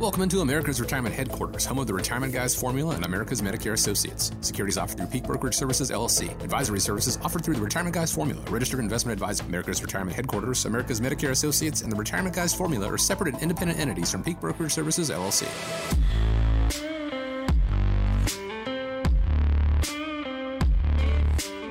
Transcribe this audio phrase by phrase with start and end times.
[0.00, 4.32] Welcome into America's Retirement Headquarters, home of the Retirement Guys Formula and America's Medicare Associates.
[4.40, 6.30] Securities offered through Peak Brokerage Services LLC.
[6.42, 9.44] Advisory services offered through the Retirement Guys Formula, registered investment advisor.
[9.44, 13.78] America's Retirement Headquarters, America's Medicare Associates, and the Retirement Guys Formula are separate and independent
[13.78, 15.48] entities from Peak Brokerage Services LLC.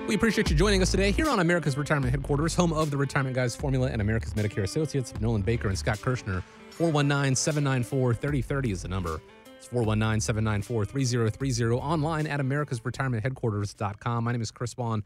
[0.07, 3.35] We appreciate you joining us today here on America's Retirement Headquarters, home of the Retirement
[3.35, 5.13] Guys Formula and America's Medicare Associates.
[5.19, 6.41] Nolan Baker and Scott Kirschner.
[6.73, 9.21] 419 794 3030 is the number.
[9.57, 11.75] It's 419 794 3030.
[11.75, 14.23] Online at americasretirementheadquarters.com.
[14.23, 15.03] My name is Chris Vaughn.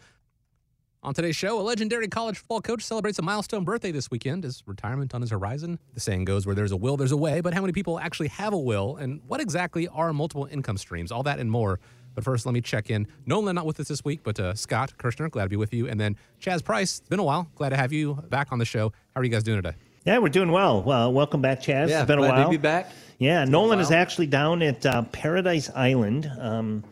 [1.04, 4.44] On today's show, a legendary college football coach celebrates a milestone birthday this weekend.
[4.44, 5.77] Is retirement on his horizon?
[5.94, 7.40] The saying goes, where there's a will, there's a way.
[7.41, 8.96] But how many people actually have a will?
[8.96, 11.12] And what exactly are multiple income streams?
[11.12, 11.80] All that and more.
[12.16, 13.08] But first, let me check in.
[13.27, 15.88] Nolan not with us this week, but uh, Scott Kirschner, glad to be with you.
[15.88, 17.48] And then Chaz Price, it's been a while.
[17.55, 18.91] Glad to have you back on the show.
[19.13, 19.77] How are you guys doing today?
[20.08, 20.84] Yeah, we're doing well.
[20.84, 21.90] Well, welcome back, Chaz.
[21.90, 22.46] Yeah, it's been a glad while.
[22.46, 22.90] to be back.
[23.20, 26.32] Yeah, Nolan is actually down at uh, Paradise Island.
[26.40, 26.86] Um,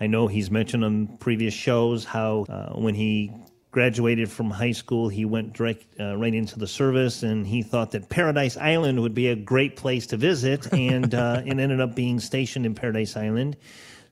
[0.00, 3.30] I know he's mentioned on previous shows how uh, when he
[3.72, 7.90] graduated from high school, he went direct uh, right into the service, and he thought
[7.90, 11.94] that Paradise Island would be a great place to visit, and uh, it ended up
[11.94, 13.54] being stationed in Paradise Island.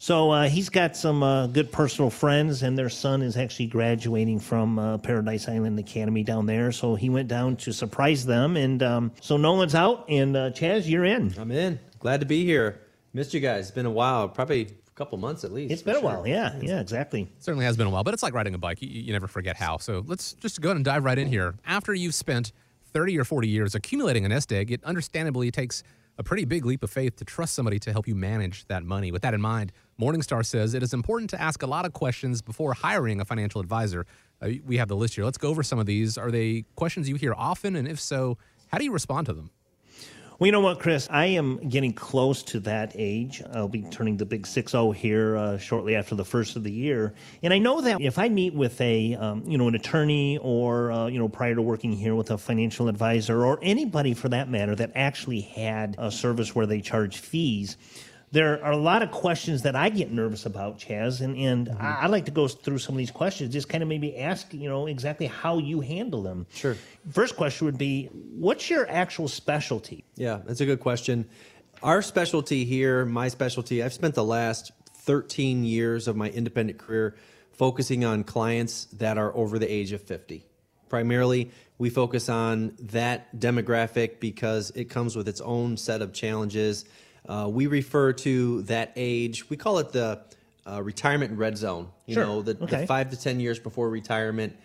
[0.02, 4.40] So uh, he's got some uh, good personal friends, and their son is actually graduating
[4.40, 6.72] from uh, Paradise Island Academy down there.
[6.72, 10.88] So he went down to surprise them, and um, so Nolan's out, and uh, Chaz,
[10.88, 11.34] you're in.
[11.38, 11.78] I'm in.
[11.98, 12.80] Glad to be here.
[13.12, 13.66] Missed you guys.
[13.66, 14.26] It's been a while.
[14.26, 15.70] Probably a couple months at least.
[15.70, 16.08] It's been a sure.
[16.08, 17.30] while, yeah, yeah, exactly.
[17.38, 18.80] certainly has been a while, but it's like riding a bike.
[18.80, 19.76] You, you never forget how.
[19.76, 21.56] So let's just go ahead and dive right in here.
[21.66, 22.52] After you've spent
[22.94, 25.82] 30 or 40 years accumulating a nest egg, it understandably takes
[26.20, 29.10] a pretty big leap of faith to trust somebody to help you manage that money.
[29.10, 32.40] With that in mind, Morningstar says it is important to ask a lot of questions
[32.40, 34.06] before hiring a financial advisor.
[34.40, 35.24] Uh, we have the list here.
[35.24, 36.16] Let's go over some of these.
[36.16, 37.76] Are they questions you hear often?
[37.76, 39.50] And if so, how do you respond to them?
[40.38, 41.06] Well, you know what, Chris?
[41.10, 43.42] I am getting close to that age.
[43.52, 46.72] I'll be turning the big 6 0 here uh, shortly after the first of the
[46.72, 47.12] year.
[47.42, 50.92] And I know that if I meet with a, um, you know, an attorney or,
[50.92, 54.48] uh, you know, prior to working here with a financial advisor or anybody for that
[54.48, 57.76] matter that actually had a service where they charge fees,
[58.32, 61.84] there are a lot of questions that I get nervous about, Chaz, and, and mm-hmm.
[61.84, 64.52] I, I like to go through some of these questions, just kind of maybe ask,
[64.54, 66.46] you know, exactly how you handle them.
[66.54, 66.76] Sure.
[67.10, 70.04] First question would be, what's your actual specialty?
[70.16, 71.28] Yeah, that's a good question.
[71.82, 77.16] Our specialty here, my specialty, I've spent the last 13 years of my independent career
[77.52, 80.44] focusing on clients that are over the age of 50.
[80.88, 86.84] Primarily, we focus on that demographic because it comes with its own set of challenges.
[87.28, 90.20] Uh, we refer to that age, we call it the
[90.66, 91.88] uh, retirement red zone.
[92.06, 92.24] You Sure.
[92.24, 92.80] know, the, Okay.
[92.82, 94.56] the five to 10 years before retirement,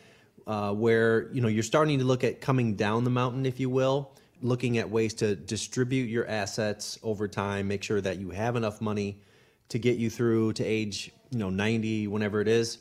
[0.47, 3.69] uh, where you know you're starting to look at coming down the mountain, if you
[3.69, 4.11] will,
[4.41, 8.79] looking at ways to distribute your assets over time, make sure that you have enough
[8.81, 9.21] money
[9.69, 12.77] to get you through to age you know 90, whenever it is,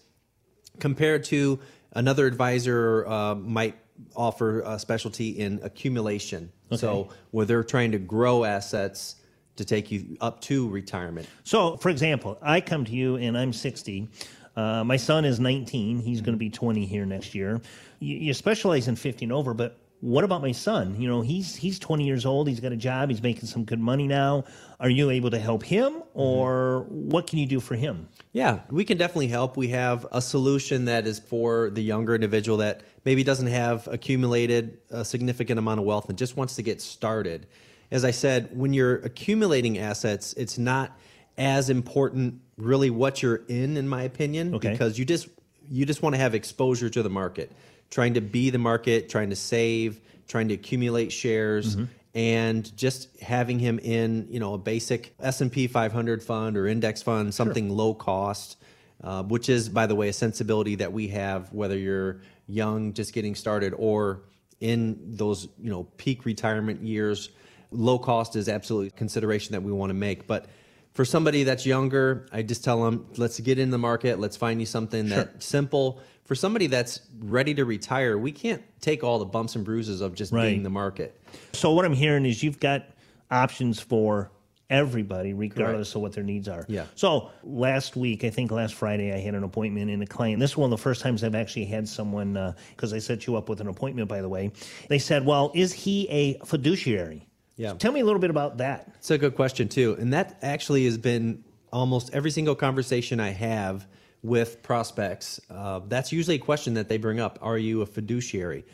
[0.79, 1.59] compared to
[1.93, 3.77] another advisor uh, might
[4.15, 6.51] offer a specialty in accumulation.
[6.77, 9.15] So where they're trying to grow assets
[9.57, 11.29] to take you up to retirement.
[11.45, 14.09] So, for example, I come to you and I'm 60.
[14.57, 16.01] Uh, my son is 19.
[16.01, 17.61] He's going to be 20 here next year.
[17.99, 21.01] You, you specialize in 50 and over, but what about my son?
[21.01, 22.47] You know, he's he's 20 years old.
[22.47, 23.09] He's got a job.
[23.09, 24.45] He's making some good money now.
[24.79, 28.09] Are you able to help him, or what can you do for him?
[28.33, 29.57] Yeah, we can definitely help.
[29.57, 34.77] We have a solution that is for the younger individual that maybe doesn't have accumulated
[34.91, 37.47] a significant amount of wealth and just wants to get started.
[37.91, 40.97] As I said, when you're accumulating assets, it's not
[41.37, 44.71] as important really what you're in in my opinion Okay.
[44.71, 45.29] because you just
[45.69, 47.51] you just want to have exposure to the market,
[47.91, 51.77] trying to be the market, trying to save, trying to accumulate shares
[52.15, 57.35] and just having him in, you know, a basic S&P 500 fund or index fund,
[57.35, 58.57] something low cost,
[59.03, 63.13] uh, which is, by the way, a sensibility that we have whether you're young, just
[63.15, 64.21] getting started, or
[64.61, 67.31] in those, you know, peak retirement years.
[67.75, 70.27] Low cost is absolutely a consideration that we want to make.
[70.27, 70.47] But
[70.93, 74.61] for somebody that's younger, I just tell them, let's get in the market, let's find
[74.61, 76.01] you something that's simple.
[76.25, 80.15] For somebody that's ready to retire, we can't take all the bumps and bruises of
[80.15, 80.51] just Right.
[80.51, 81.21] being the market.
[81.53, 82.87] So what I'm hearing is you've got
[83.31, 84.31] options for
[84.71, 86.65] everybody, regardless of what their needs are.
[86.69, 86.87] Yeah.
[86.95, 90.41] So last week, I think last Friday, I had an appointment in a client.
[90.41, 93.27] This is one of the first times I've actually had someone uh, because I set
[93.27, 94.51] you up with an appointment, by the way.
[94.89, 97.71] They said, "Well, is he a fiduciary?" Yeah.
[97.71, 98.91] So tell me a little bit about that.
[98.97, 103.31] It's a good question too, and that actually has been almost every single conversation I
[103.31, 103.87] have
[104.23, 105.41] with prospects.
[105.51, 108.65] Uh, that's usually a question that they bring up: Are you a fiduciary?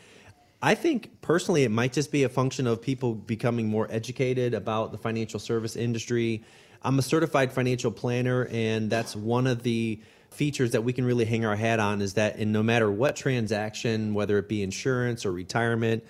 [0.63, 4.91] I think personally, it might just be a function of people becoming more educated about
[4.91, 6.43] the financial service industry.
[6.83, 10.01] I'm a certified financial planner, and that's one of the
[10.31, 13.15] features that we can really hang our hat on is that in no matter what
[13.15, 16.03] transaction, whether it be insurance or retirement,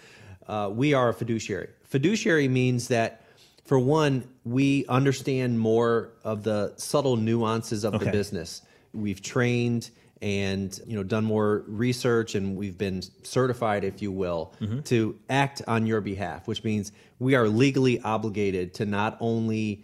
[0.47, 1.69] uh, we are a fiduciary.
[1.91, 3.21] Fiduciary means that,
[3.65, 8.05] for one, we understand more of the subtle nuances of Okay.
[8.05, 8.61] the business.
[8.93, 9.91] We've trained
[10.21, 14.79] and you know done more research and we've been certified if you will mm-hmm.
[14.81, 19.83] to act on your behalf which means we are legally obligated to not only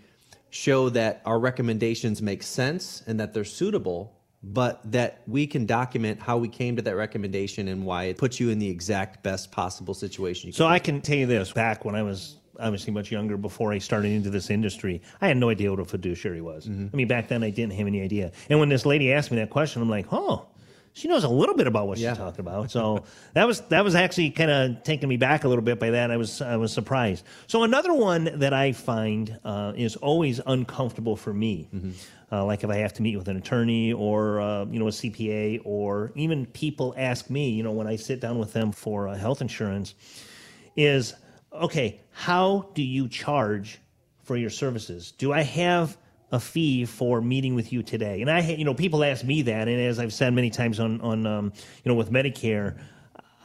[0.51, 4.13] show that our recommendations make sense and that they're suitable
[4.44, 8.39] but that we can document how we came to that recommendation and why it puts
[8.39, 11.86] you in the exact best possible situation you So I can tell you this: back
[11.86, 15.50] when I was obviously much younger, before I started into this industry, I had no
[15.50, 16.68] idea what a fiduciary was.
[16.68, 16.88] Mm-hmm.
[16.92, 18.31] I mean, back then I didn't have any idea.
[18.50, 20.48] And when this lady asked me that question, I'm like, oh.
[20.97, 22.09] She knows a little bit about what Yeah.
[22.09, 23.03] she's talking about, so
[23.33, 26.09] that was that was actually kind of taking me back a little bit by that.
[26.09, 27.23] I was I was surprised.
[27.45, 31.69] So another one that I find uh, is always uncomfortable for me,
[32.31, 34.91] uh, like if I have to meet with an attorney or uh, you know a
[34.91, 39.07] CPA, or even people ask me, you know, when I sit down with them for
[39.07, 39.93] uh, health insurance,
[40.75, 41.13] is
[41.53, 43.79] okay, how do you charge
[44.23, 45.11] for your services?
[45.11, 45.95] Do I have
[46.31, 48.21] a fee for meeting with you today?
[48.21, 51.01] And I, you know, people ask me that, and as I've said many times on,
[51.01, 51.53] on um,
[51.83, 52.77] you know, with Medicare,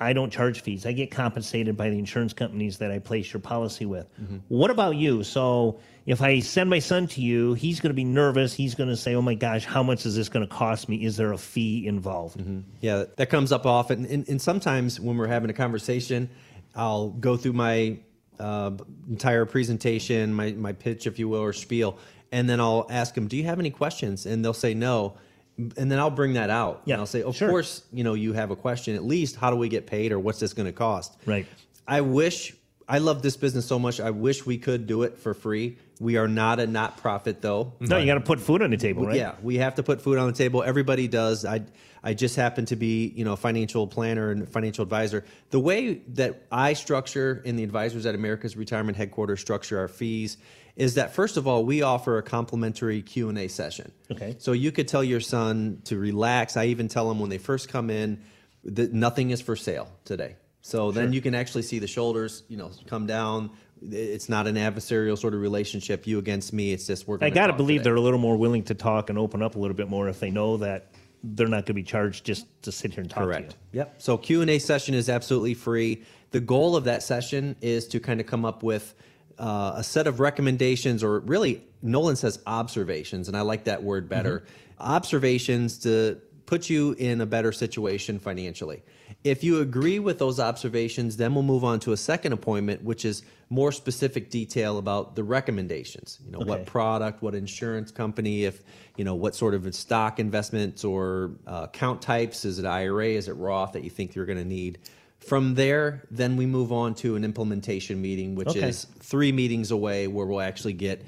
[0.01, 0.85] I don't charge fees.
[0.85, 4.07] I get compensated by the insurance companies that I place your policy with.
[4.49, 5.23] What about you?
[5.23, 8.53] So if I send my son to you, he's going to be nervous.
[8.53, 11.05] He's going to say, "Oh my gosh, how much is this going to cost me?
[11.05, 12.41] Is there a fee involved?"
[12.81, 14.05] Yeah, that comes up often.
[14.07, 16.31] And, and sometimes when we're having a conversation,
[16.75, 17.99] I'll go through my
[18.39, 18.73] uh,
[19.09, 21.99] entire presentation, my, my pitch, if you will, or spiel,
[22.31, 24.27] and then I'll ask them, Do you have any questions?
[24.27, 25.15] And they'll say no.
[25.59, 26.83] And then I'll bring that out.
[26.87, 27.51] Yeah, And I'll say, Of sure.
[27.51, 28.97] course, you know, you have a question.
[28.97, 31.17] At least, how do we get paid or what's this going to cost?
[31.27, 31.47] Right.
[31.87, 32.55] I wish
[32.89, 34.01] I love this business so much.
[34.01, 35.77] I wish we could do it for free.
[36.03, 37.75] We are not a not profit though.
[37.79, 39.17] No, you got to put food on the table, right?
[39.17, 40.63] Yeah, we have to put food on the table.
[40.63, 41.45] Everybody does.
[41.45, 41.63] I
[42.03, 45.25] I just happen to be, you know, a financial planner and financial advisor.
[45.51, 50.39] The way that I structure and the advisors at America's Retirement Headquarters structure our fees
[50.75, 53.93] is that first of all, we offer a complimentary Q&A session.
[54.11, 54.35] Okay.
[54.39, 56.57] So you could tell your son to relax.
[56.57, 58.25] I even tell them when they first come in
[58.65, 60.37] that nothing is for sale today.
[60.63, 63.51] So then you can actually see the shoulders, you know, come down.
[63.91, 66.73] It's not an adversarial sort of relationship, you against me.
[66.73, 67.19] It's just we're.
[67.21, 67.85] I got to believe today.
[67.85, 70.21] they're a little more willing to talk and open up a little bit more if
[70.21, 70.93] they know that
[71.25, 73.51] they're not going to be charged just to sit here and talk Correct.
[73.51, 73.79] to you.
[73.79, 73.95] Yep.
[74.03, 76.03] So Q and A session is absolutely free.
[76.31, 78.95] The goal of that session is to kind of come up with
[79.39, 84.09] uh, a set of recommendations, or really, Nolan says observations, and I like that word
[84.09, 84.45] better.
[84.79, 88.83] Observations to put you in a better situation financially.
[89.25, 93.05] If you agree with those observations, then we'll move on to a second appointment, which
[93.05, 96.19] is more specific detail about the recommendations.
[96.25, 96.49] You know, Okay.
[96.49, 98.63] what product, what insurance company, if
[98.97, 102.45] you know what sort of stock investments or uh, account types.
[102.45, 103.09] Is it IRA?
[103.09, 104.79] Is it Roth that you think you're going to need?
[105.21, 108.69] From there, then we move on to an implementation meeting, which Okay.
[108.69, 111.03] is three meetings away, where we'll actually get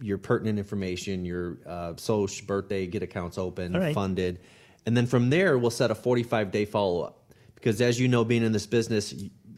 [0.00, 3.94] your pertinent information, your uh, social, birthday, get accounts open, right.
[3.94, 4.38] funded,
[4.86, 7.32] and then from there we'll set a 45 day follow up.
[7.54, 9.14] Because as you know, being in this business,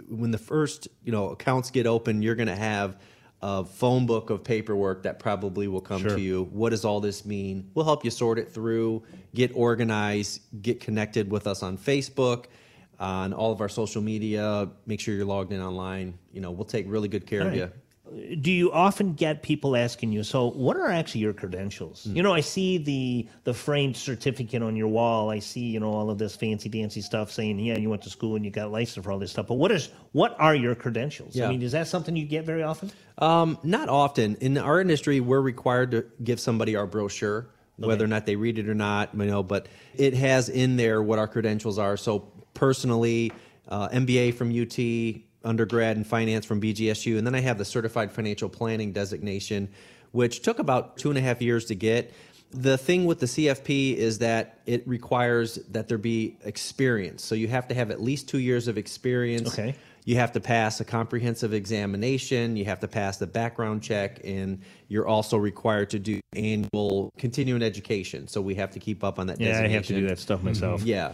[0.09, 2.99] when the first you know accounts get open, you're going to have
[3.41, 6.17] a phone book of paperwork that probably will come Sure.
[6.17, 6.49] to you.
[6.51, 7.71] What does all this mean?
[7.75, 9.05] We'll help you sort it through,
[9.35, 12.47] get organized, get connected with us on Facebook,
[12.99, 14.69] on all of our social media.
[14.87, 16.19] Make sure you're logged in online.
[16.33, 17.57] You know, we'll take really good care of right.
[17.57, 17.71] you.
[18.41, 22.05] Do you often get people asking you, so what are actually your credentials?
[22.05, 22.17] Hmm.
[22.17, 25.31] You know, I see the the framed certificate on your wall.
[25.31, 28.11] I see, you know, all of this fancy dancy stuff saying, yeah, you went to
[28.11, 29.47] school and you got licensed for all this stuff.
[29.47, 31.39] But what is what are your credentials?
[31.39, 32.91] I mean, is that something you get very often?
[33.19, 34.37] Um, not often.
[34.37, 38.59] In our industry, we're required to give somebody our brochure, whether or not they read
[38.59, 41.97] it or not, you know, but it has in there what our credentials are.
[41.97, 43.33] So personally,
[43.69, 48.13] uh, MBA from UT, undergrad in finance from BGSU, and then I have the certified
[48.13, 49.69] financial planning designation,
[50.13, 52.13] which took about two and a half years to get.
[52.51, 57.25] The thing with the CFP is that it requires that there be experience.
[57.25, 59.49] So you have to have at least two years of experience.
[59.49, 59.75] Okay.
[60.05, 62.57] You have to pass a comprehensive examination.
[62.57, 67.63] You have to pass the background check, and you're also required to do annual continuing
[67.63, 68.27] education.
[68.29, 69.39] So we have to keep up on that.
[69.39, 70.83] Yeah, I have to do that stuff myself.
[70.83, 71.13] Yeah.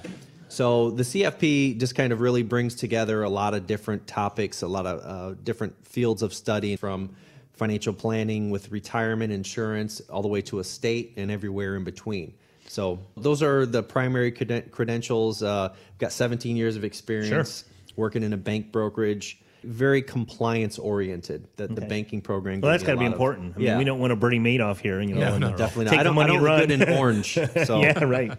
[0.55, 4.69] So the CFP just kind of really brings together a lot of different topics, a
[4.69, 7.17] lot of uh, different fields of study from
[7.55, 12.35] financial planning with retirement insurance all the way to estate and everywhere in between.
[12.69, 15.43] So those are the primary creden- credentials.
[15.43, 17.65] Uh, I've got 17 years of experience.
[17.97, 21.47] working in a bank brokerage, very compliance oriented.
[21.57, 22.61] That the banking program.
[22.61, 23.55] Well, that's got to be lot of- important.
[23.55, 23.79] I mean, yeah.
[23.79, 25.21] we don't want a Bernie Madoff here, you know.
[25.21, 25.91] Yeah, no, uh, no, definitely not.
[25.93, 26.61] Take I don't, I don't run.
[26.61, 27.39] good in orange.
[27.65, 28.33] So yeah, right.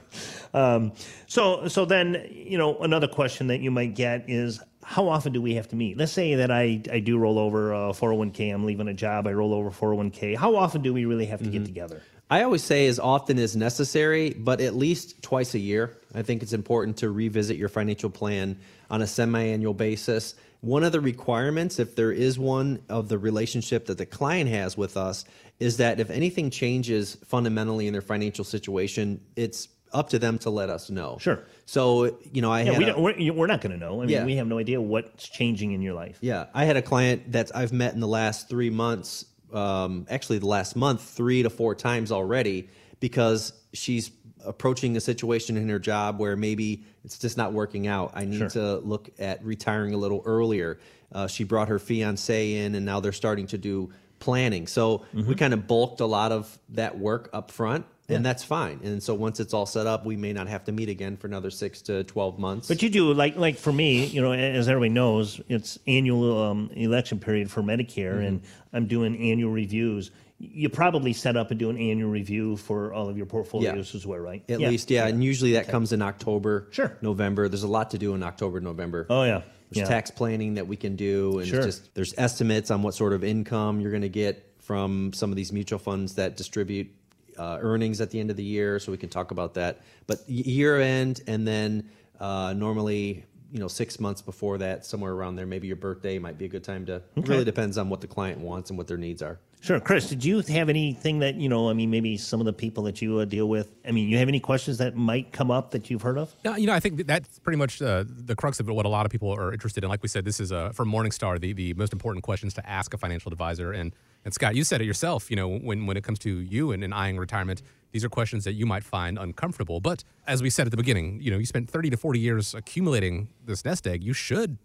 [0.53, 0.93] Um,
[1.27, 5.41] so, so then, you know, another question that you might get is, how often do
[5.41, 5.97] we have to meet?
[5.97, 8.53] Let's say that I, I do roll over uh, 401k.
[8.53, 9.25] I'm leaving a job.
[9.27, 10.35] I roll over 401k.
[10.37, 11.53] How often do we really have to Mm-hmm.
[11.53, 12.01] get together?
[12.29, 15.97] I always say as often as necessary, but at least twice a year.
[16.13, 18.57] I think it's important to revisit your financial plan
[18.89, 20.35] on a semi-annual basis.
[20.61, 24.77] One of the requirements, if there is one of the relationship that the client has
[24.77, 25.25] with us,
[25.59, 30.49] is that if anything changes fundamentally in their financial situation, it's up to them to
[30.49, 31.17] let us know.
[31.21, 31.39] Sure.
[31.65, 34.01] So, you know, I Yeah, had we a- don't, we're, we're not going to know.
[34.01, 34.25] I mean, Yeah.
[34.25, 36.17] we have no idea what's changing in your life.
[36.21, 40.39] Yeah, I had a client that I've met in the last three months, um, actually
[40.39, 44.11] the last month, three to four times already, because she's
[44.45, 48.11] approaching a situation in her job where maybe it's just not working out.
[48.13, 48.49] I need Sure.
[48.49, 50.79] to look at retiring a little earlier.
[51.11, 54.67] Uh, she brought her fiance in, and now they're starting to do planning.
[54.67, 55.27] So Mm-hmm.
[55.29, 57.85] we kind of bulked a lot of that work up front.
[58.07, 58.81] And that's fine.
[58.83, 61.25] And so once it's all set up, we may not have to meet again for
[61.25, 62.67] another six to 12 months.
[62.67, 66.69] But you do like like for me, you know, as everybody knows, it's annual um,
[66.75, 68.25] election period for Medicare, Mm-hmm.
[68.27, 68.41] and
[68.73, 70.11] I'm doing annual reviews.
[70.37, 74.05] You probably set up and do an annual review for all of your portfolios as
[74.05, 74.43] well, right?
[74.49, 75.07] At least, yeah.
[75.07, 76.97] And usually that comes in October, Sure.
[77.01, 77.47] November.
[77.47, 79.07] There's a lot to do in October, November.
[79.09, 79.95] Oh yeah, There's yeah.
[79.95, 81.63] tax planning that we can do, and Sure.
[81.63, 85.37] just there's estimates on what sort of income you're going to get from some of
[85.37, 86.89] these mutual funds that distribute
[87.37, 88.77] uh, earnings at the end of the year.
[88.79, 89.81] So we can talk about that.
[90.05, 91.89] But year end, and then
[92.19, 93.23] uh, normally,
[93.53, 96.49] you know, six months before that, somewhere around there, maybe your birthday might be a
[96.49, 96.95] good time to.
[97.15, 99.39] It really depends on what the client wants and what their needs are.
[99.65, 100.07] Sure, Chris.
[100.07, 101.71] Did you have anything that you know?
[101.71, 103.73] I mean, maybe some of the people that you uh, deal with.
[103.83, 106.35] I mean, you have any questions that might come up that you've heard of?
[106.45, 109.07] No, you know, I think that's pretty much uh, the crux of what a lot
[109.07, 109.89] of people are interested in.
[109.89, 112.93] Like we said, this is uh, for Morningstar the, the most important questions to ask
[112.93, 113.71] a financial advisor.
[113.71, 115.31] And and Scott, you said it yourself.
[115.31, 118.43] You know, when when it comes to you and, and eyeing retirement, these are questions
[118.43, 119.79] that you might find uncomfortable.
[119.79, 122.53] But as we said at the beginning, you know, you spent thirty to forty years
[122.53, 124.03] accumulating this nest egg.
[124.03, 124.59] You should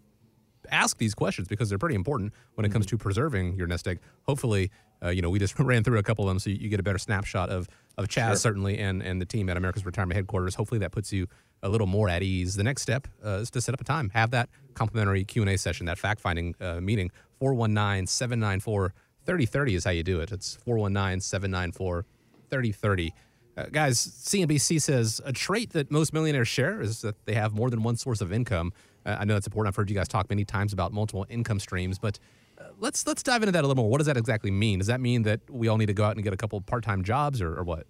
[0.69, 3.99] ask these questions because they're pretty important when it comes to preserving your nest egg.
[4.23, 4.71] Hopefully,
[5.03, 6.79] uh, you know, we just ran through a couple of them so you, you get
[6.79, 10.55] a better snapshot of of Chaz certainly and and the team at America's Retirement Headquarters.
[10.55, 11.27] Hopefully, that puts you
[11.63, 12.55] a little more at ease.
[12.55, 15.51] The next step uh, is to set up a time, have that complimentary Q and
[15.51, 17.11] A session, that fact finding uh, meeting.
[17.41, 20.31] 419-794-3030 is how you do it.
[20.31, 23.11] It's 419-794-3030.
[23.57, 27.69] Uh, guys, CNBC says a trait that most millionaires share is that they have more
[27.69, 28.71] than one source of income.
[29.05, 29.71] I know that's important.
[29.71, 32.19] I've heard you guys talk many times about multiple income streams, but
[32.59, 33.89] uh, let's let's dive into that a little more.
[33.89, 34.79] What does that exactly mean?
[34.79, 37.03] Does that mean that we all need to go out and get a couple part-time
[37.03, 37.87] jobs, or, or what?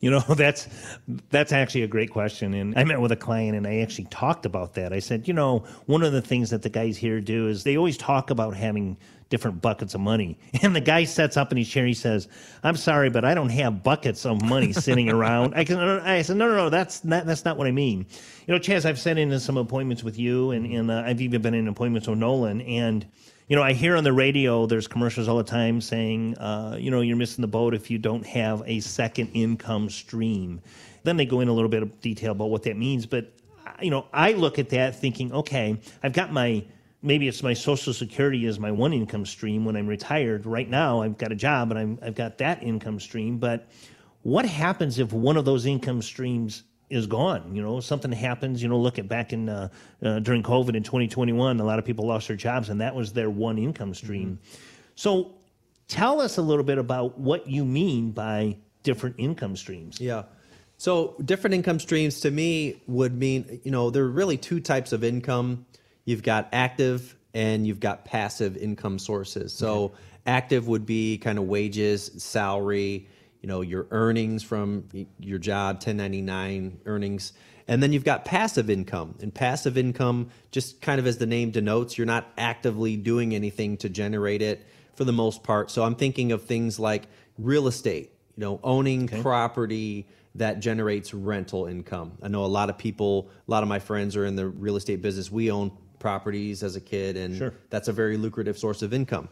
[0.00, 0.68] You know, that's
[1.30, 2.54] that's actually a great question.
[2.54, 4.92] And I met with a client and I actually talked about that.
[4.92, 7.76] I said, you know, one of the things that the guys here do is they
[7.76, 8.96] always talk about having
[9.28, 10.38] different buckets of money.
[10.62, 11.86] And the guy sets up in his chair.
[11.86, 12.28] He says,
[12.62, 15.78] "I'm sorry, but I don't have buckets of money sitting around." I can.
[15.78, 16.70] I said, "No, no, no.
[16.70, 17.26] That's not.
[17.26, 18.06] That's not what I mean."
[18.46, 21.42] You know, Chaz, I've sat into some appointments with you, and and uh, I've even
[21.42, 23.06] been in appointments with Nolan, and
[23.48, 26.90] you know, I hear on the radio there's commercials all the time saying, uh, you
[26.90, 30.60] know, you're missing the boat if you don't have a second income stream.
[31.04, 33.32] Then they go in a little bit of detail about what that means, but
[33.66, 36.64] uh, you know, I look at that thinking, okay, I've got my
[37.02, 40.46] maybe it's my social security as my one income stream when I'm retired.
[40.46, 43.68] Right now, I've got a job and I'm, I've got that income stream, but
[44.22, 47.54] what happens if one of those income streams is gone.
[47.54, 48.62] You know, something happens.
[48.62, 49.68] You know, look at back in uh,
[50.02, 53.12] uh, during COVID in 2021, a lot of people lost their jobs, and that was
[53.12, 54.38] their one income stream.
[54.94, 55.34] So,
[55.86, 60.00] tell us a little bit about what you mean by different income streams.
[60.00, 60.24] Yeah.
[60.76, 64.92] So different income streams to me would mean, you know, there are really two types
[64.92, 65.66] of income.
[66.08, 69.52] You've got active and you've got passive income sources.
[69.52, 69.92] So
[70.24, 73.06] active would be kind of wages, salary,
[73.42, 74.88] you know, your earnings from
[75.20, 77.34] your job, 1099 earnings.
[77.66, 79.16] And then you've got passive income.
[79.20, 83.76] And passive income, just kind of as the name denotes, you're not actively doing anything
[83.76, 85.70] to generate it for the most part.
[85.70, 87.02] So I'm thinking of things like
[87.36, 92.16] real estate, you know, owning property that generates rental income.
[92.22, 94.76] I know a lot of people, a lot of my friends are in the real
[94.76, 95.30] estate business.
[95.30, 97.52] We own properties as a kid, and Sure.
[97.70, 99.28] that's a very lucrative source of income.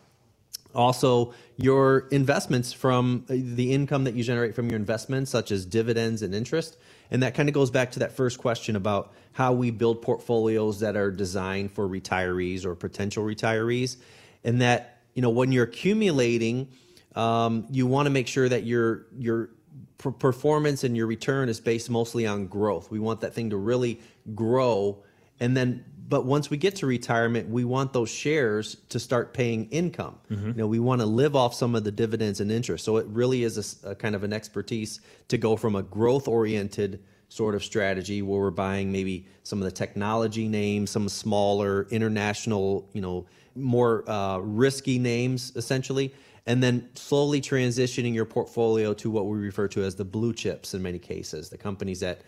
[0.75, 6.20] Also, your investments from the income that you generate from your investments, such as dividends
[6.20, 6.76] and interest.
[7.11, 10.80] And that kind of goes back to that first question about how we build portfolios
[10.80, 13.96] that are designed for retirees or potential retirees.
[14.44, 16.68] And that, you know, when you're accumulating,
[17.14, 19.50] um, you want to make sure that your, your
[19.96, 22.90] per- performance and your return is based mostly on growth.
[22.90, 24.00] We want that thing to really
[24.35, 25.02] grow
[25.40, 29.68] and then but once we get to retirement, we want those shares to start paying
[29.70, 30.18] income.
[30.30, 30.48] Mm-hmm.
[30.48, 32.84] You know, we want to live off some of the dividends and interest.
[32.84, 37.02] So it really is a kind of an expertise to go from a growth oriented
[37.28, 42.88] sort of strategy where we're buying maybe some of the technology names, some smaller international,
[42.92, 46.14] you know, more uh, risky names essentially,
[46.46, 50.75] and then slowly transitioning your portfolio to what we refer to as the blue chips
[50.75, 52.20] in many cases, the companies that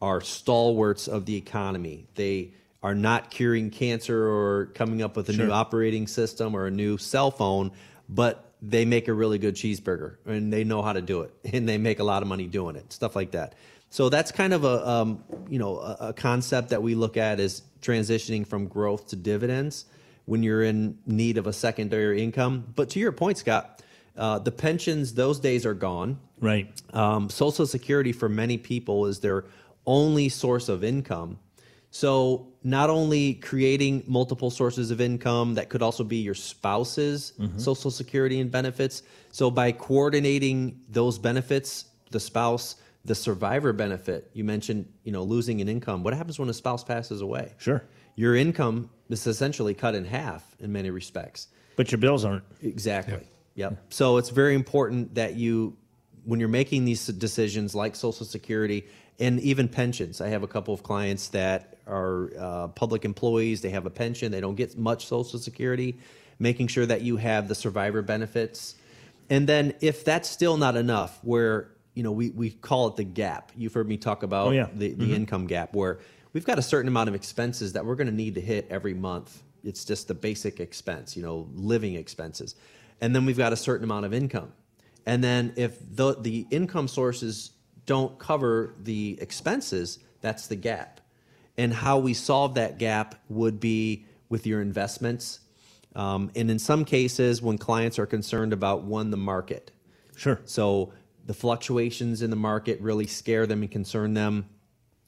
[0.00, 2.06] are stalwarts of the economy.
[2.14, 2.52] They
[2.86, 6.96] are not curing cancer or coming up with a new operating system or a new
[6.96, 7.72] cell phone,
[8.08, 11.68] but they make a really good cheeseburger and they know how to do it and
[11.68, 13.56] they make a lot of money doing it, stuff like that.
[13.90, 17.40] So that's kind of a um, you know a, a concept that we look at
[17.40, 19.86] is transitioning from growth to dividends
[20.24, 22.72] when you're in need of a secondary income.
[22.76, 23.82] But to your point, Scott,
[24.16, 26.20] uh, the pensions those days are gone.
[26.40, 26.70] Right.
[26.94, 29.44] Um, Social Security for many people is their
[29.86, 31.40] only source of income.
[31.96, 37.58] So, not only creating multiple sources of income, that could also be your spouse's mm-hmm.
[37.58, 39.02] Social Security and benefits.
[39.32, 42.76] So, by coordinating those benefits, the spouse,
[43.06, 46.02] the survivor benefit, you mentioned, you know, losing an income.
[46.02, 47.54] What happens when a spouse passes away?
[47.56, 47.82] Sure.
[48.14, 51.48] Your income is essentially cut in half in many respects.
[51.76, 52.44] But your bills aren't.
[52.62, 53.26] Exactly.
[53.54, 53.86] Yep.
[53.88, 55.78] So it's very important that you,
[56.24, 58.86] when you're making these decisions like Social Security
[59.18, 63.60] and even pensions, I have a couple of clients that are uh, public employees.
[63.62, 64.32] They have a pension.
[64.32, 65.96] They don't get much Social Security.
[66.38, 68.74] Making sure that you have the survivor benefits,
[69.30, 73.04] and then if that's still not enough, where you know we, we call it the
[73.04, 73.52] gap.
[73.56, 74.68] You've heard me talk about Oh, yeah.
[74.74, 75.98] the, the income gap, where
[76.34, 78.92] we've got a certain amount of expenses that we're going to need to hit every
[78.92, 79.42] month.
[79.64, 82.54] It's just the basic expense, you know, living expenses.
[83.00, 84.52] And then we've got a certain amount of income.
[85.06, 87.52] And then if the, the income sources
[87.86, 91.00] don't cover the expenses, that's the gap.
[91.56, 95.40] And how we solve that gap would be with your investments.
[95.94, 99.70] Um, and in some cases, when clients are concerned about one, the market.
[100.16, 100.40] Sure.
[100.44, 100.92] So
[101.24, 104.48] the fluctuations in the market really scare them and concern them.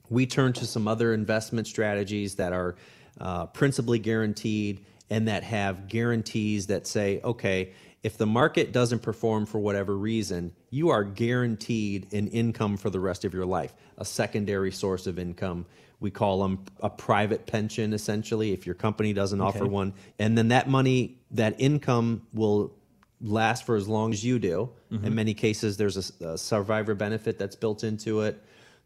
[0.08, 2.76] We turn to some other investment strategies that are
[3.20, 9.46] uh, principally guaranteed and that have guarantees that say, okay, if the market doesn't perform
[9.46, 14.04] for whatever reason, you are guaranteed an income for the rest of your life, a
[14.04, 15.66] secondary source of income.
[16.00, 19.94] We call them a private pension, essentially, if your company doesn't offer one.
[20.18, 22.72] And then that money, that income will
[23.20, 24.70] last for as long as you do.
[24.92, 25.04] Mm-hmm.
[25.04, 28.40] In many cases, there's a, a survivor benefit that's built into it.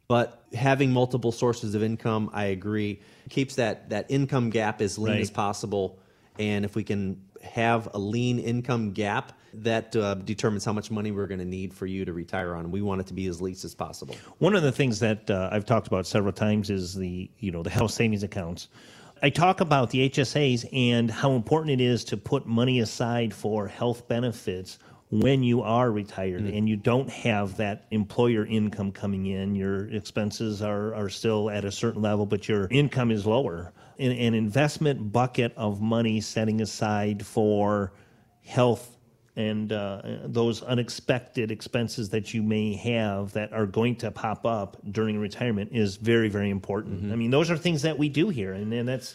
[0.08, 5.12] But having multiple sources of income, I agree, keeps that, that income gap as lean
[5.12, 5.20] Right.
[5.20, 5.98] as possible.
[6.38, 11.10] And if we can have a lean income gap, that uh, determines how much money
[11.10, 12.70] we're going to need for you to retire on.
[12.70, 14.16] We want it to be as least as possible.
[14.38, 17.62] One of the things that uh, I've talked about several times is the you know
[17.62, 18.68] the health savings accounts.
[19.24, 23.68] I talk about the HSAs and how important it is to put money aside for
[23.68, 24.78] health benefits
[25.10, 29.54] when you are retired and you don't have that employer income coming in.
[29.54, 33.72] Your expenses are, are still at a certain level, but your income is lower.
[33.98, 37.92] An, an investment bucket of money setting aside for
[38.44, 38.96] health
[39.34, 44.76] and uh, those unexpected expenses that you may have that are going to pop up
[44.90, 47.10] during retirement is very, very important.
[47.10, 49.14] I mean, those are things that we do here, and, and that's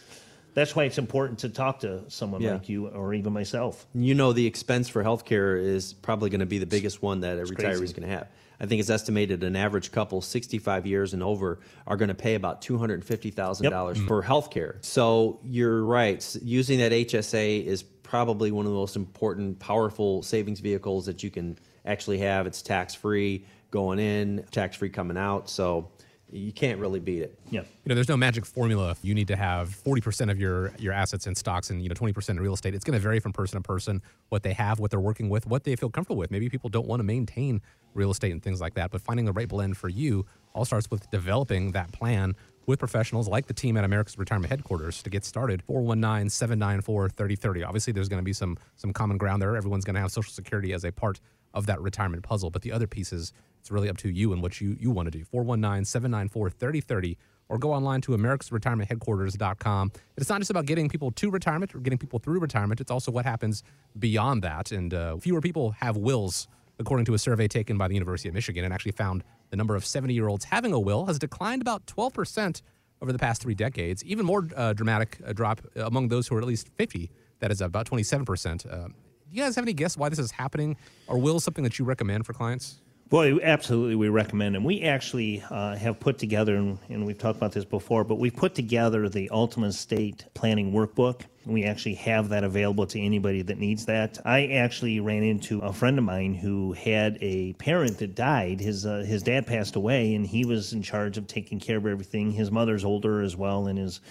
[0.54, 2.54] that's why it's important to talk to someone Yeah.
[2.54, 3.86] like you or even myself.
[3.94, 7.38] You know, the expense for healthcare is probably going to be the biggest one that
[7.38, 8.26] a retiree is going to have.
[8.60, 12.34] I think it's estimated an average couple, 65 years and over, are going to pay
[12.34, 14.06] about $250,000 mm-hmm.
[14.06, 14.84] for healthcare.
[14.84, 16.36] So you're right.
[16.42, 21.30] Using that HSA is probably one of the most important, powerful savings vehicles that you
[21.30, 22.46] can actually have.
[22.46, 25.48] It's tax free going in, tax free coming out.
[25.48, 25.90] So
[26.30, 27.38] you can't really beat it.
[27.50, 27.60] Yeah.
[27.60, 28.96] You know, there's no magic formula.
[29.02, 32.28] You need to have 40% of your your assets in stocks and you know 20%
[32.30, 32.74] in real estate.
[32.74, 35.46] It's going to vary from person to person what they have, what they're working with,
[35.46, 36.30] what they feel comfortable with.
[36.30, 37.60] Maybe people don't want to maintain
[37.94, 40.90] real estate and things like that, but finding the right blend for you all starts
[40.90, 42.34] with developing that plan
[42.66, 45.62] with professionals like the team at America's Retirement Headquarters to get started.
[45.66, 47.66] 419-794-3030.
[47.66, 49.56] Obviously, there's going to be some some common ground there.
[49.56, 51.20] Everyone's going to have Social Security as a part
[51.54, 53.32] of that retirement puzzle, but the other pieces,
[53.68, 55.26] it's really up to you and what you, you want to do.
[55.26, 57.16] 419-794-3030
[57.50, 59.92] or go online to americasretirementheadquarters.com.
[60.16, 62.80] It's not just about getting people to retirement or getting people through retirement.
[62.80, 63.62] It's also what happens
[63.98, 64.72] beyond that.
[64.72, 68.34] And uh, fewer people have wills, according to a survey taken by the University of
[68.34, 71.60] Michigan, and actually found the number of 70 year olds having a will has declined
[71.60, 72.62] about 12%
[73.02, 74.02] over the past three decades.
[74.04, 77.10] Even more uh, dramatic uh, drop among those who are at least 50.
[77.40, 78.66] That is about 27%.
[78.66, 78.92] Uh, do
[79.30, 80.76] you guys have any guess why this is happening?
[81.06, 82.80] Or will something that you recommend for clients?
[83.08, 84.64] Boy, absolutely, we recommend them.
[84.64, 88.36] We actually uh, have put together, and, and, we've talked about this before, but we've
[88.36, 91.22] put together the Ultimate Estate Planning Workbook.
[91.46, 94.18] We actually have that available to anybody that needs that.
[94.26, 98.60] I actually ran into a friend of mine who had a parent that died.
[98.60, 101.86] His uh, his dad passed away, and he was in charge of taking care of
[101.86, 102.30] everything.
[102.30, 104.02] His mother's older as well, and his,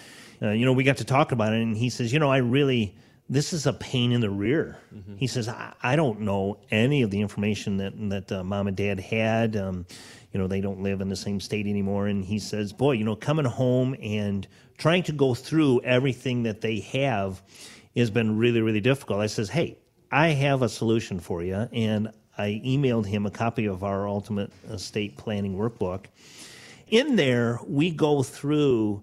[0.42, 2.38] uh, you know, we got to talk about it, and he says, you know, I
[2.38, 2.96] really
[3.28, 4.78] this is a pain in the rear.
[4.94, 5.16] Mm-hmm.
[5.16, 8.76] He says, I, I, don't know any of the information that that uh, mom and
[8.76, 9.56] dad had.
[9.56, 9.86] Um,
[10.32, 12.06] you know, they don't live in the same state anymore.
[12.06, 16.60] And he says, boy, you know, coming home and trying to go through everything that
[16.60, 17.42] they have
[17.96, 19.20] has been really, really difficult.
[19.20, 19.78] I says, hey,
[20.12, 21.68] I have a solution for you.
[21.72, 26.04] And I emailed him a copy of our ultimate estate planning workbook.
[26.88, 29.02] In there, we go through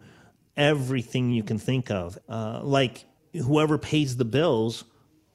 [0.55, 3.05] everything you can think of, uh, like
[3.43, 4.85] whoever pays the bills,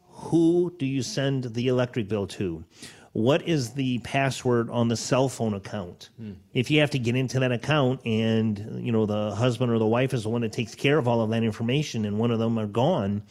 [0.09, 2.65] who do you send the electric bill to?
[3.13, 6.11] What is the password on the cell phone account?
[6.17, 6.33] Hmm.
[6.55, 9.87] If you have to get into that account and you know the husband or the
[9.87, 12.39] wife is the one that takes care of all of that information and one of
[12.39, 13.23] them are gone,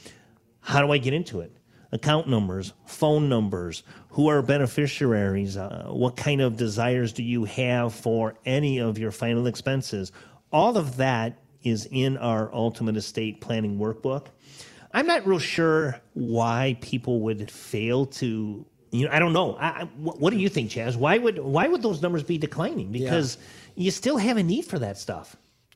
[0.59, 1.55] how do I get into it?
[1.91, 7.93] Account numbers, phone numbers, who are beneficiaries, uh, what kind of desires do you have
[7.93, 10.11] for any of your final expenses?
[10.51, 14.27] All of that is in our ultimate estate planning workbook.
[14.91, 18.65] I'm not real sure why people would fail to.
[18.91, 19.55] You know, I don't know.
[19.59, 20.95] I, what do you think, Chaz?
[20.95, 22.91] Why would why would those numbers be declining?
[22.91, 23.37] Because
[23.75, 23.83] yeah.
[23.83, 25.35] you still have a need for that stuff.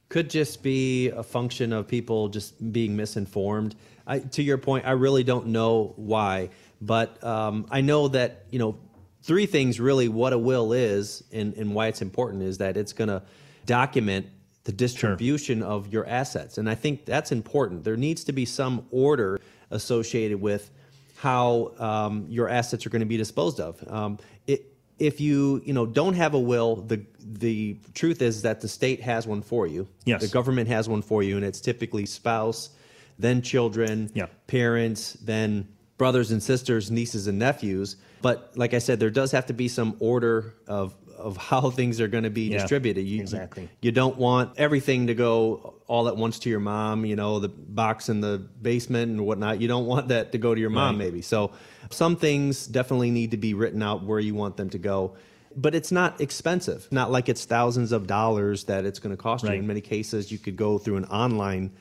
[0.09, 3.75] Could just be a function of people just being misinformed.
[4.05, 6.49] I, to your point, I really don't know why,
[6.81, 8.77] but um, I know that you know
[9.21, 12.93] three things really what a will is and, and why it's important is that it's
[12.93, 13.23] going to
[13.65, 14.27] document
[14.63, 15.67] the distribution sure.
[15.67, 16.57] of your assets.
[16.57, 17.83] And I think that's important.
[17.83, 19.39] There needs to be some order
[19.71, 20.71] associated with
[21.17, 23.83] how um, your assets are going to be disposed of.
[23.91, 28.61] Um, it, if you you know don't have a will, the the truth is that
[28.61, 29.87] the state has one for you.
[30.05, 30.21] Yes.
[30.21, 32.69] The government has one for you, and it's typically spouse,
[33.17, 34.27] then children, yeah.
[34.47, 37.97] parents, then brothers and sisters, nieces and nephews.
[38.21, 42.01] But like I said, there does have to be some order of of how things
[42.01, 43.01] are going to be yeah, distributed.
[43.01, 43.69] You, exactly.
[43.81, 47.05] You don't want everything to go all at once to your mom.
[47.05, 49.61] You know, the box in the basement and whatnot.
[49.61, 51.05] You don't want that to go to your mom, right.
[51.05, 51.21] maybe.
[51.21, 51.51] So
[51.89, 55.15] some things definitely need to be written out where you want them to go.
[55.55, 56.87] But it's not expensive.
[56.91, 59.53] Not like it's thousands of dollars that it's going to cost right.
[59.53, 59.59] you.
[59.59, 61.71] In many cases, you could go through an online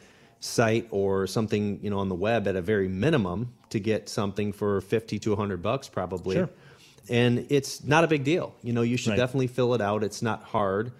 [0.40, 4.52] site or something, you know, on the web at a very minimum to get something
[4.52, 6.36] for 50 to 100 bucks probably.
[6.36, 6.50] Sure
[7.08, 8.54] and it's not a big deal.
[8.62, 9.16] You know, you should right.
[9.16, 10.02] definitely fill it out.
[10.02, 10.92] It's not hard.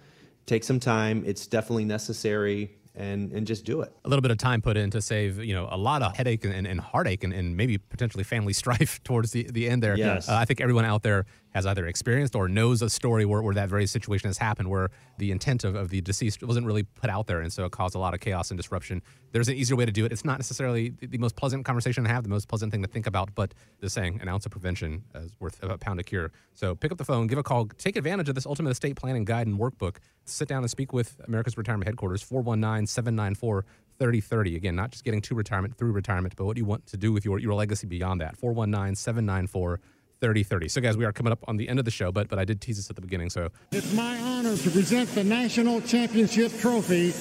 [0.45, 1.23] Take some time.
[1.25, 3.91] It's definitely necessary and and just do it.
[4.05, 6.45] A little bit of time put in to save you know a lot of headache
[6.45, 9.97] and, and heartache and, and maybe potentially family strife towards the, the end there.
[9.97, 10.29] Yes.
[10.29, 13.53] Uh, I think everyone out there has either experienced or knows a story where, where
[13.53, 17.09] that very situation has happened, where the intent of, of the deceased wasn't really put
[17.09, 19.01] out there, and so it caused a lot of chaos and disruption.
[19.31, 20.11] There's an easier way to do it.
[20.11, 22.87] It's not necessarily the, the most pleasant conversation to have, the most pleasant thing to
[22.87, 26.31] think about, but the saying, an ounce of prevention is worth a pound of cure.
[26.53, 29.25] So pick up the phone, give a call, take advantage of this ultimate estate planning
[29.25, 29.97] guide and workbook.
[30.25, 33.65] Sit down and speak with America's Retirement Headquarters, 419 794
[33.99, 34.55] 3030.
[34.55, 37.25] Again, not just getting to retirement through retirement, but what you want to do with
[37.25, 38.37] your, your legacy beyond that.
[38.37, 39.79] 419 794
[40.23, 40.69] 3030.
[40.69, 42.45] So, guys, we are coming up on the end of the show, but but I
[42.45, 43.29] did tease this at the beginning.
[43.29, 47.11] So it's my honor to present the national championship trophy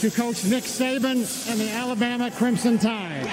[0.00, 3.30] to Coach Nick Saban and the Alabama Crimson Tide.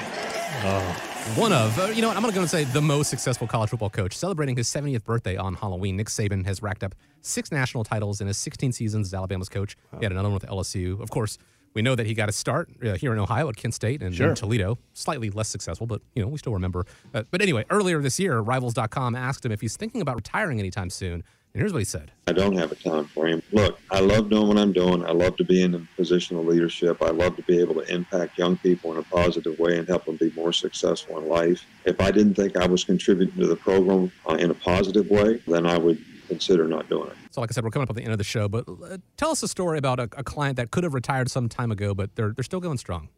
[0.63, 1.11] Oh.
[1.37, 3.47] One of, uh, you know what, I'm going to go and say the most successful
[3.47, 4.15] college football coach.
[4.15, 8.27] Celebrating his 70th birthday on Halloween, Nick Saban has racked up six national titles in
[8.27, 9.75] his 16 seasons as Alabama's coach.
[9.97, 11.01] He had another one with LSU.
[11.01, 11.39] Of course,
[11.75, 14.15] we know that he got a start uh, here in Ohio at Kent State and
[14.15, 14.33] sure.
[14.33, 14.79] Toledo.
[14.93, 16.85] Slightly less successful, but you know we still remember.
[17.13, 20.89] Uh, but anyway, earlier this year, Rivals.com asked him if he's thinking about retiring anytime
[20.89, 21.23] soon.
[21.53, 22.11] And here's what he said.
[22.27, 23.41] I don't have a time frame.
[23.53, 25.05] Look, I love doing what I'm doing.
[25.05, 27.01] I love to be in a position of leadership.
[27.01, 30.03] I love to be able to impact young people in a positive way and help
[30.03, 31.65] them be more successful in life.
[31.85, 35.41] If I didn't think I was contributing to the program uh, in a positive way,
[35.47, 37.15] then I would consider not doing it.
[37.31, 38.97] So, like I said, we're coming up at the end of the show, but uh,
[39.17, 41.93] tell us a story about a, a client that could have retired some time ago,
[41.93, 43.09] but they're they're still going strong.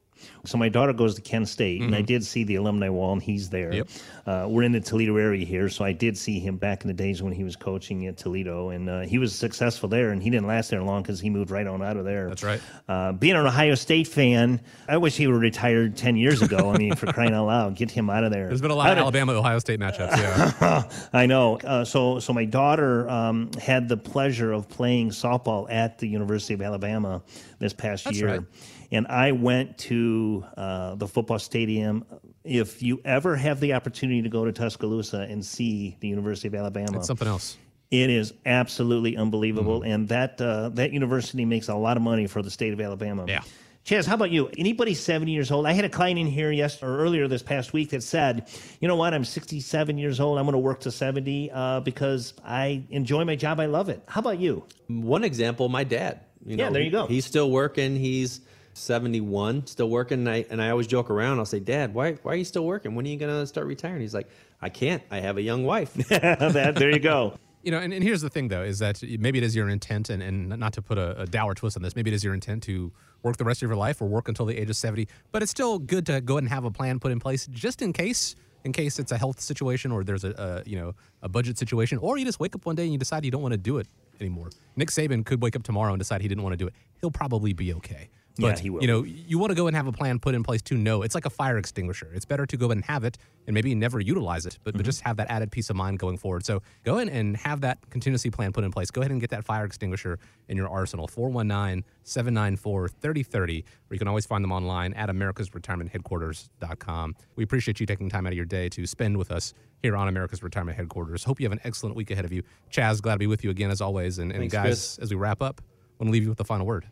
[0.45, 1.87] So my daughter goes to Kent State, mm-hmm.
[1.87, 2.05] and I mm-hmm.
[2.05, 3.73] did see the alumni wall, and he's there.
[3.73, 3.87] Yep.
[4.25, 6.93] Uh, we're in the Toledo area here, so I did see him back in the
[6.93, 10.11] days when he was coaching at Toledo, and uh, he was successful there.
[10.11, 12.29] And he didn't last there long because he moved right on out of there.
[12.29, 12.61] That's right.
[12.87, 16.71] Uh, being an Ohio State fan, I wish he would retired ten years ago.
[16.71, 18.47] I mean, for crying out loud, get him out of there.
[18.47, 20.17] There's been a lot of Alabama Ohio State matchups.
[20.17, 21.57] Yeah, I know.
[21.57, 26.53] Uh, so so my daughter um, had the pleasure of playing softball at the University
[26.53, 27.21] of Alabama
[27.59, 28.27] this past That's year.
[28.27, 28.43] Right
[28.91, 32.05] and I went to uh, the football stadium.
[32.43, 36.55] If you ever have the opportunity to go to Tuscaloosa and see the University of
[36.55, 37.57] Alabama, it's something else.
[37.91, 39.91] It is absolutely unbelievable, Mm-hmm.
[39.91, 43.25] and that uh, that university makes a lot of money for the state of Alabama.
[43.27, 43.41] Yeah.
[43.85, 44.49] Chaz, how about you?
[44.57, 45.65] Anybody 70 years old?
[45.65, 48.49] I had a client in here yes or earlier this past week that said,
[48.81, 49.13] "You know what?
[49.13, 50.37] I'm 67 years old.
[50.37, 53.61] I'm going to work to 70 uh, because I enjoy my job.
[53.61, 54.65] I love it." How about you?
[54.87, 56.19] One example, my dad.
[56.45, 57.07] You Yeah, there you go.
[57.07, 57.95] He's still working.
[57.95, 58.41] He's
[58.77, 60.19] 71, still working.
[60.19, 61.39] And I, and I always joke around.
[61.39, 62.95] I'll say, Dad, why, why are you still working?
[62.95, 64.01] When are you going to start retiring?
[64.01, 64.29] He's like,
[64.61, 65.03] I can't.
[65.11, 65.93] I have a young wife.
[66.09, 67.37] that, there you go.
[67.63, 70.09] You know, and, and here's the thing, though, is that maybe it is your intent,
[70.09, 72.33] and, and not to put a, a dour twist on this, maybe it is your
[72.33, 75.07] intent to work the rest of your life or work until the age of 70.
[75.31, 77.81] But it's still good to go ahead and have a plan put in place just
[77.81, 81.27] in case, in case it's a health situation or there's a, a you know a
[81.29, 83.53] budget situation, or you just wake up one day and you decide you don't want
[83.53, 83.87] to do it
[84.21, 84.49] anymore.
[84.75, 86.73] Nick Saban could wake up tomorrow and decide he didn't want to do it.
[87.01, 88.09] He'll probably be okay.
[88.37, 90.35] Yeah, But, he will You know, you want to go and have a plan put
[90.35, 92.09] in place to know it's like a fire extinguisher.
[92.13, 94.85] It's better to go and have it and maybe never utilize it, but, but mm-hmm.
[94.85, 96.45] just have that added peace of mind going forward.
[96.45, 98.91] So go in and have that contingency plan put in place.
[98.91, 101.07] Go ahead and get that fire extinguisher in your arsenal.
[101.07, 107.15] 419 794 3030, or you can always find them online at americasretirementheadquarters.com.
[107.35, 110.07] We appreciate you taking time out of your day to spend with us here on
[110.07, 111.23] America's Retirement Headquarters.
[111.23, 112.43] Hope you have an excellent week ahead of you.
[112.71, 114.19] Chaz, glad to be with you again as always.
[114.19, 114.97] And, and Thanks, guys, Chris.
[114.99, 116.87] as we wrap up, I want to leave you with the final word.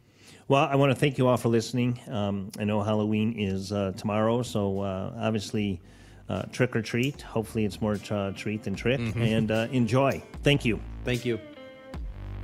[0.47, 1.99] Well, I want to thank you all for listening.
[2.07, 5.81] Um, I know Halloween is uh, tomorrow, so uh, obviously
[6.29, 7.19] uh, trick or treat.
[7.21, 10.21] Hopefully, it's more uh, treat than trick, and uh, enjoy.
[10.43, 10.79] Thank you.
[11.03, 11.39] Thank you.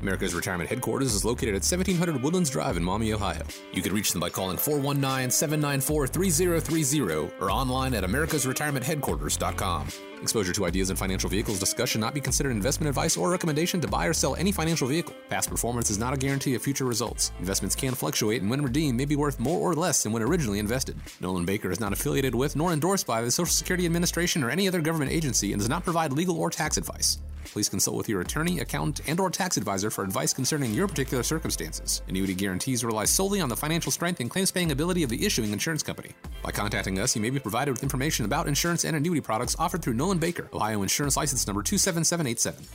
[0.01, 3.43] America's Retirement Headquarters is located at 1700 Woodlands Drive in Maumee, Ohio.
[3.71, 10.10] You can reach them by calling 419 794 3030 or online at americasretirementheadquarters.com.
[10.21, 13.81] Exposure to ideas and financial vehicles discussed should not be considered investment advice or recommendation
[13.81, 15.15] to buy or sell any financial vehicle.
[15.29, 17.31] Past performance is not a guarantee of future results.
[17.39, 20.59] Investments can fluctuate and when redeemed may be worth more or less than when originally
[20.59, 20.95] invested.
[21.21, 24.67] Nolan Baker is not affiliated with nor endorsed by the Social Security Administration or any
[24.67, 27.17] other government agency and does not provide legal or tax advice.
[27.45, 31.23] Please consult with your attorney, accountant, and or tax advisor for advice concerning your particular
[31.23, 32.01] circumstances.
[32.07, 35.83] Annuity guarantees rely solely on the financial strength and claims-paying ability of the issuing insurance
[35.83, 36.11] company.
[36.43, 39.81] By contacting us, you may be provided with information about insurance and annuity products offered
[39.81, 42.65] through Nolan Baker, Ohio Insurance License Number 27787.